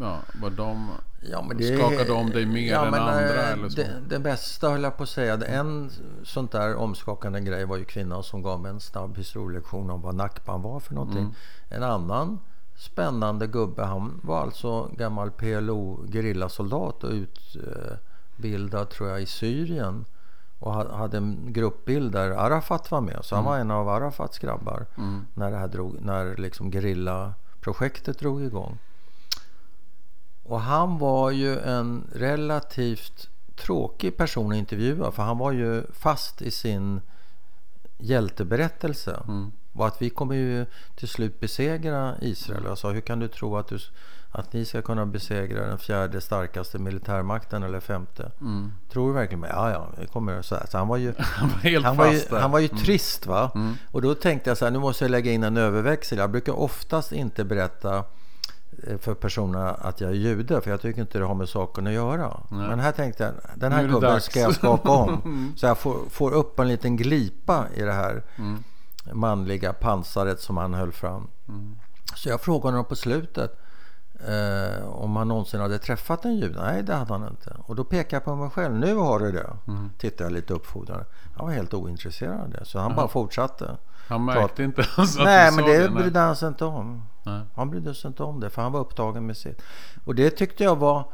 [0.00, 0.88] ja, var de,
[1.30, 3.42] Ja, men skakade om dig mer än men, andra?
[3.42, 3.76] eh, Eller så?
[3.76, 5.36] Det, det bästa höll jag på att säga.
[5.36, 5.90] Det- En
[6.24, 10.14] sånt där omskakande grej var ju kvinnan som gav mig en snabb historielektion om vad
[10.14, 11.18] Nakban var för någonting.
[11.22, 11.34] Mm.
[11.68, 12.38] En annan
[12.76, 17.10] spännande gubbe, han var alltså gammal PLO gerillasoldat och
[18.36, 20.04] utbildad tror jag i Syrien.
[20.58, 23.18] Och ha- hade en gruppbild där Arafat var med.
[23.22, 24.86] Så han var en av Arafats grabbar.
[24.96, 25.26] Mm.
[25.34, 28.78] När det här drog, när liksom gerillaprojektet drog igång.
[30.42, 36.42] Och han var ju en relativt tråkig person att intervjua för han var ju fast
[36.42, 37.00] i sin
[37.98, 39.22] hjälteberättelse.
[39.28, 39.52] Mm.
[39.72, 42.64] Och att vi kommer ju till slut besegra Israel.
[42.64, 43.78] Jag sa, hur kan du tro att, du,
[44.38, 48.32] att ni ska kunna besegra den fjärde starkaste militärmakten eller femte?
[48.40, 48.72] Mm.
[48.92, 49.42] Tror du verkligen?
[49.42, 50.66] Ja, ja, det kommer så här.
[50.70, 53.26] Så han var ju, Han var helt han var ju, fast han var ju trist
[53.26, 53.50] va.
[53.54, 53.74] Mm.
[53.90, 56.18] Och då tänkte jag så här, nu måste jag lägga in en överväxel.
[56.18, 58.04] Jag brukar oftast inte berätta
[58.86, 60.60] eh, för personerna att jag är jude.
[60.60, 62.40] För jag tycker inte det har med saken att göra.
[62.50, 62.68] Nej.
[62.68, 64.24] Men här tänkte jag, den här gubben dags.
[64.24, 65.52] ska jag skaka om.
[65.56, 68.62] så jag får, får upp en liten glipa i det här Mm.
[69.12, 71.28] manliga pansaret som han höll fram.
[71.48, 71.76] Mm.
[72.14, 73.62] Så jag frågade honom på slutet
[74.28, 76.62] eh, om han någonsin hade träffat en jude.
[76.62, 77.56] Nej, det hade han inte.
[77.66, 78.74] Och då pekade jag på mig själv.
[78.74, 79.50] Nu har du det.
[79.66, 79.90] Mm.
[79.98, 81.04] Tittade jag lite uppfordrande.
[81.36, 82.64] Han var helt ointresserad av det.
[82.64, 83.76] Så han bara fortsatte.
[84.08, 85.88] Han märkte inte ens att Nej, men det nej.
[85.88, 87.02] brydde han sig inte om.
[87.22, 87.40] Nej.
[87.54, 88.50] Han brydde sig inte om det.
[88.50, 89.62] För han var upptagen med sitt.
[90.04, 91.04] Och det tyckte jag var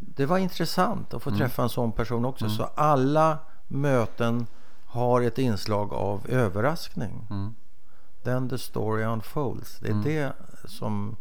[0.00, 1.38] det var intressant att få Mm.
[1.40, 2.48] träffa en sån person också.
[2.48, 4.46] Så alla möten
[4.86, 7.26] har ett inslag av överraskning.
[7.30, 7.54] Mm.
[8.24, 9.78] Then the story unfolds.
[9.78, 10.32] Det är det
[10.64, 11.16] som...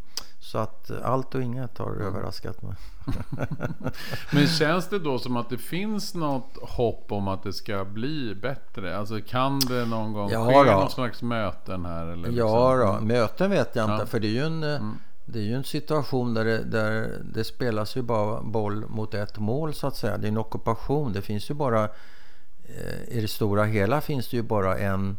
[0.51, 2.01] Så att allt och inget har Mm.
[2.07, 2.75] överraskat mig.
[4.33, 8.35] Men känns det då som att det finns något hopp om att det ska bli
[8.35, 8.97] bättre?
[8.97, 12.07] Alltså kan det någon gång Ja ske någon slags möten här?
[12.07, 12.95] Eller Ja liksom?
[12.95, 14.01] då, möten vet jag inte.
[14.03, 14.05] Ja.
[14.05, 14.79] För det är ju en, eh,
[15.25, 19.37] det är ju en situation där det, där det spelas ju bara boll mot ett
[19.37, 20.17] mål så att säga.
[20.17, 21.13] Det är en ockupation.
[21.13, 21.83] Det finns ju bara...
[21.83, 25.17] eh, I det stora hela finns det ju bara en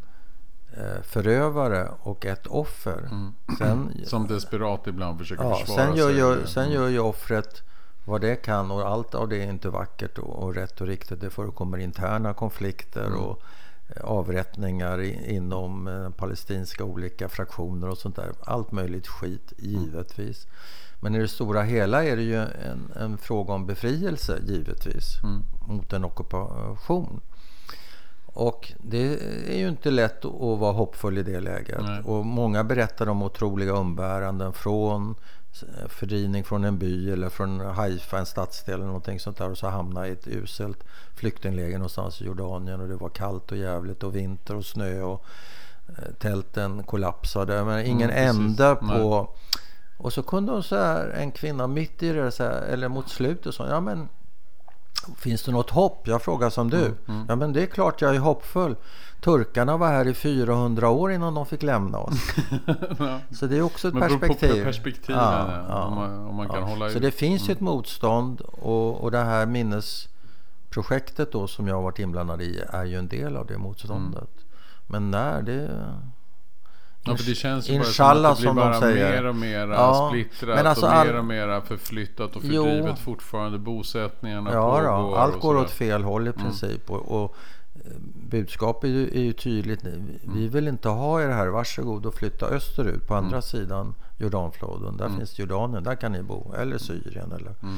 [1.02, 3.08] förövare och ett offer.
[3.58, 6.18] Sen, Som desperat ibland försöker Ja, försvara sen gör, sig.
[6.18, 7.62] gör, sen gör ju offret
[8.04, 11.20] vad det kan och allt av det är inte vackert och, och rätt och riktigt.
[11.20, 13.18] Det förekommer interna konflikter Mm.
[13.20, 13.42] och
[13.96, 18.32] eh, avrättningar i, inom eh, palestinska olika fraktioner och sånt där.
[18.44, 19.70] Allt möjligt skit, Mm.
[19.84, 20.46] givetvis.
[21.00, 25.44] Men i det stora hela är det ju en, en fråga om befrielse, givetvis, Mm.
[25.66, 27.20] mot en ockupation.
[28.38, 31.80] Och det är ju inte lätt att vara hoppfull i det läget.
[31.82, 32.02] Nej.
[32.04, 35.14] Och många berättar om otroliga umbäranden från
[35.88, 39.68] fördrivning från en by eller från Haifa, en stadsdel eller någonting sånt där och så
[39.68, 44.16] hamna i ett uselt flyktingläger någonstans i Jordanien och det var kallt och jävligt och
[44.16, 45.24] vinter och snö och
[45.88, 47.64] eh, tälten kollapsade.
[47.64, 48.86] Men ingen Mm, ände på...
[48.86, 49.26] Nej.
[49.98, 53.08] Och så kunde hon så här, en kvinna mitt i det, så här, eller mot
[53.08, 54.08] slutet, så ja men
[55.16, 56.08] Finns det något hopp?
[56.08, 56.94] Jag frågar som du.
[57.08, 58.76] Mm, Ja men det är klart jag är hoppfull.
[59.20, 62.14] Turkarna var här i 400 år innan de fick lämna oss.
[62.98, 63.18] Ja.
[63.30, 64.64] Så det är också ett Men beror på perspektiv.
[64.64, 67.02] perspektiven, ja, om man- om man kan hålla Så ut.
[67.02, 67.52] det finns Mm.
[67.52, 72.84] ett motstånd och, och det här minnesprojektet då som jag har varit inblandad i är
[72.84, 74.22] ju en del av det motståndet.
[74.22, 74.44] Mm.
[74.86, 75.70] Men när det...
[77.10, 79.22] Ja, för det känns ju Inshallah, bara som att det de blir säger.
[79.22, 82.64] mer och mer Ja, splittrat men alltså och all- mer och mer förflyttat och Jo.
[82.64, 83.58] fördrivet fortfarande.
[83.58, 84.82] Bosättningarna Ja, pågår.
[85.10, 86.90] då, allt går åt fel håll i princip.
[86.90, 87.36] Och, och
[87.74, 87.80] eh,
[88.30, 89.84] budskapet är ju, är ju tydligt.
[89.84, 89.90] Vi
[90.26, 90.48] Mm.
[90.50, 91.46] vill inte ha er här.
[91.46, 94.96] Varsågod och flytta österut på andra sidan Jordanfloden.
[94.96, 95.84] Där finns Jordanien.
[95.84, 96.52] Där kan ni bo.
[96.58, 97.76] Eller Syrien eller Mm.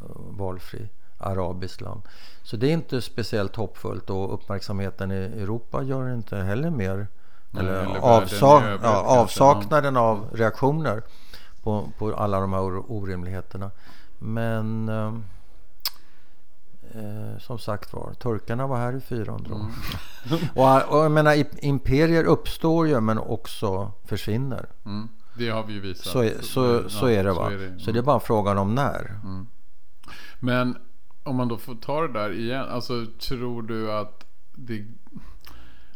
[0.00, 0.88] eh, valfri
[1.20, 2.00] arabiskt land.
[2.42, 7.06] Så det är inte speciellt hoppfullt och uppmärksamheten i Europa gör inte heller mer
[7.52, 11.02] eller eller världen avsa- i övrigt ja, avsaknaden av reaktioner
[11.62, 13.70] på, på alla de här or- orimligheterna.
[14.18, 15.14] Men eh,
[16.94, 19.60] eh, som sagt var, turkarna var här i 400 år.
[19.60, 20.40] Mm.
[20.54, 24.66] och, och jag menar, imperier uppstår ju men också försvinner.
[24.84, 25.08] Mm.
[25.34, 26.06] Det har vi ju visat.
[26.06, 27.46] Så, är- så, ja, så är det va.
[27.48, 27.78] Så är det.
[27.80, 29.20] Så det är bara frågan om när.
[30.40, 30.76] Men
[31.22, 32.66] om man då får ta det där igen.
[32.70, 34.84] Alltså tror du att det...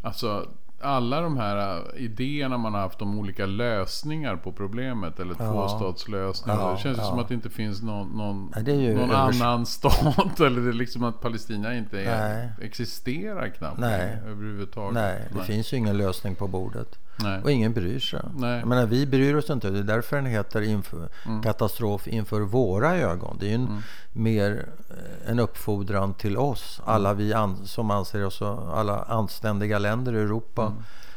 [0.03, 0.49] Alltså
[0.83, 5.21] alla de här äh, idéerna man har haft om olika lösningar på problemet.
[5.21, 5.53] Eller Ja.
[5.53, 6.57] tvåstatslösning.
[6.57, 7.05] Ja, det känns ja.
[7.05, 10.41] som att det inte finns någon, någon, Nej, någon annan stat.
[10.41, 12.49] Eller det är liksom att Palestina inte är, Nej.
[12.61, 14.19] existerar knappt Nej.
[14.27, 14.95] överhuvudtaget.
[14.95, 16.99] Nej, det finns ju ingen lösning på bordet.
[17.23, 17.41] Nej.
[17.43, 18.21] Och ingen bryr sig.
[18.37, 18.59] Nej.
[18.59, 19.71] Jag menar, vi bryr oss inte.
[19.71, 21.43] Det är därför den heter inför, Mm.
[21.43, 23.37] katastrof inför våra ögon.
[23.41, 23.83] Det är ju en,
[24.13, 26.81] mer eh, en uppfordran till oss.
[26.85, 26.95] Mm.
[26.95, 28.43] Alla vi an, som anser oss,
[28.75, 30.73] alla anständiga länder i Europa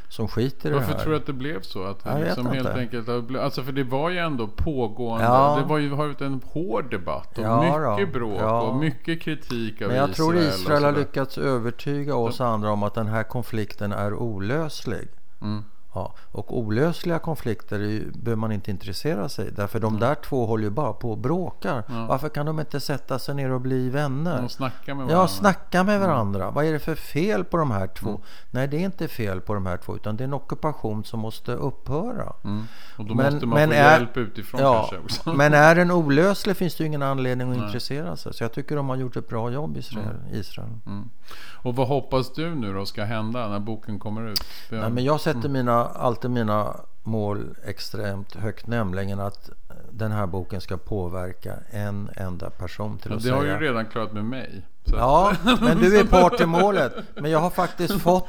[0.10, 0.88] som skiter i det Mm.
[0.88, 1.04] Varför här.
[1.04, 1.84] tror du att det blev så?
[1.84, 5.26] Att det liksom helt enkelt alltså för det var ju ändå pågående.
[5.26, 5.58] Ja.
[5.62, 7.62] Det var ju, har varit en hård debatt och Ja
[7.98, 8.62] mycket då, bråk ja.
[8.62, 10.32] och mycket kritik av Men jag Israel.
[10.32, 15.08] tror Israel har lyckats övertyga oss andra om att den här konflikten är olöslig.
[15.42, 15.64] Mm.
[15.96, 20.64] Ja, och olösliga konflikter ju- behöver man inte intressera sig Därför de där två håller
[20.64, 21.84] ju bara på och bråkar.
[21.88, 22.06] Ja.
[22.10, 24.38] Varför kan de inte sätta sig ner och bli vänner?
[24.42, 25.16] De snackar med varandra.
[25.24, 26.52] Ja, snacka med varandra.
[26.52, 28.22] Vad är det för fel på de här två?
[28.52, 31.20] Nej, det är inte fel på de här två, utan det är en ockupation som
[31.20, 32.34] måste upphöra.
[32.44, 32.64] Mm.
[32.98, 35.34] Och då Men- måste man men få är- hjälp utifrån Ja, kanske också.
[35.38, 38.34] men är den olöslig finns det ju ingen anledning att intressera sig.
[38.34, 40.16] Så jag tycker de har gjort ett bra jobb, Israel.
[40.34, 40.70] Israel.
[40.86, 41.10] Mm.
[41.64, 44.40] Och vad hoppas du nu då ska hända när boken kommer ut?
[44.72, 45.52] Nej, men jag sätter Mm.
[45.52, 49.50] mina, alltid mina mål extremt högt, nämligen att
[49.92, 53.36] den här boken ska påverka en enda person till Ja, att det säga...
[53.36, 54.62] har ju redan klarat med mig.
[54.86, 56.94] Så Ja, men du är part i målet.
[57.16, 58.28] Men jag har faktiskt fått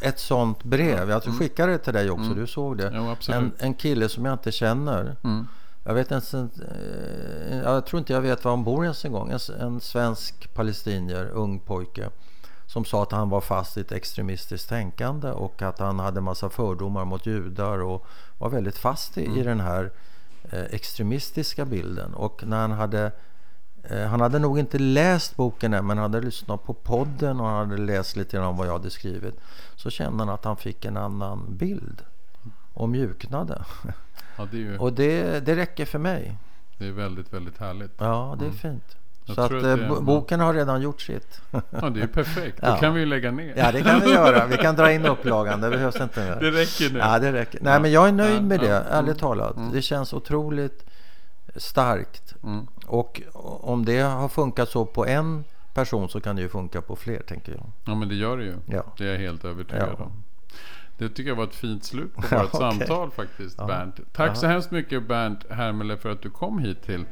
[0.00, 1.10] ett sånt brev.
[1.10, 2.88] Jag skickade det till dig också, du såg det.
[2.88, 3.04] Mm.
[3.28, 3.34] Jo.
[3.34, 5.16] En, en kille som jag inte känner.
[5.24, 5.48] Mm.
[5.84, 9.30] Jag vet ens- eh, jag tror inte jag vet var han bor ens en gång.
[9.30, 12.08] En, en svensk palestinier, ung pojke.
[12.74, 16.50] Som sa att han var fast i ett extremistiskt tänkande och att han hade massa
[16.50, 18.06] fördomar mot judar och
[18.38, 19.90] var väldigt fast i, i den här
[20.50, 22.14] eh, extremistiska bilden.
[22.14, 23.12] Och när han hade
[23.82, 27.46] eh, han hade nog inte läst boken än men han hade lyssnat på podden och
[27.46, 29.40] han hade läst lite om vad jag hade skrivit.
[29.76, 32.02] Så kände han att han fick en annan bild
[32.72, 33.64] och mjuknade.
[34.36, 36.36] Ja, det ju Och det, det räcker för mig.
[36.78, 37.92] det är väldigt, väldigt härligt.
[37.98, 38.96] Ja, det är fint.
[39.26, 41.40] Jag Så att, att eh, det boken har redan gjort sitt.
[41.50, 42.60] Ja, det är perfekt.
[42.60, 42.76] Då Ja.
[42.76, 43.54] kan vi ju lägga ner.
[43.56, 44.46] ja, det kan vi göra.
[44.46, 45.60] Vi kan dra in upplagan.
[45.60, 46.50] Det behövs inte Det mer.
[46.50, 46.98] räcker nu.
[46.98, 47.58] Ja, det räcker.
[47.62, 49.56] Nej, men jag är nöjd med det, ärligt talat.
[49.72, 50.84] Det känns otroligt
[51.56, 52.34] starkt.
[52.44, 52.66] Mm.
[52.86, 53.22] Och
[53.60, 57.20] om det har funkat så på en person så kan det ju funka på fler,
[57.22, 57.66] tänker jag.
[57.84, 58.54] Ja, men det gör det ju.
[58.66, 58.82] Ja.
[58.98, 60.04] Det är jag helt övertygad Ja.
[60.04, 60.12] om.
[60.98, 62.60] Det tycker jag var ett fint slut på Ja, vårt okej.
[62.70, 63.66] samtal faktiskt, Ja.
[63.66, 64.00] Bernt.
[64.12, 64.34] Tack Ja.
[64.34, 67.04] så hemskt mycket Bernt Hermele för att du kom hit till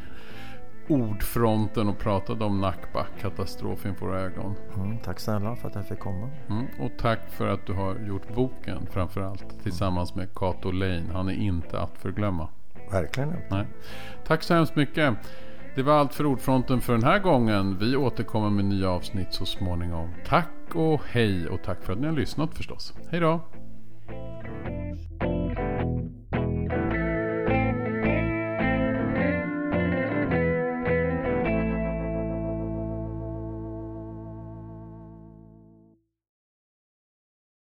[0.93, 4.55] Ordfronten och pratade om Nakba, katastrof inför våra ögon.
[4.77, 6.31] Mm, tack snälla för att jag fick komma.
[6.51, 6.67] Mm.
[6.81, 11.05] Och tack för att du har gjort boken framförallt tillsammans med Cato Lane.
[11.13, 12.49] Han är inte att förglömma.
[12.91, 13.47] Verkligen inte.
[13.51, 13.67] Nej.
[14.27, 15.15] Tack så hemskt mycket.
[15.75, 17.79] Det var allt för Ordfronten för den här gången.
[17.79, 20.11] Vi återkommer med nya avsnitt så småningom.
[20.27, 22.95] Tack och hej och tack för att ni har lyssnat förstås.
[23.11, 23.41] Hej då!